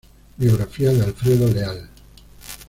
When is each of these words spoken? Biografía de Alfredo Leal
Biografía 0.35 0.89
de 0.89 1.03
Alfredo 1.03 1.47
Leal 1.53 1.87